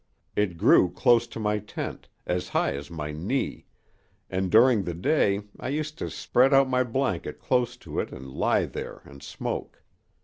[0.35, 3.67] It grew close to my tent, as high as my knee,
[4.31, 8.27] and during the day I used to spread out my blanket close to it and
[8.33, 9.83] lie there and smoke.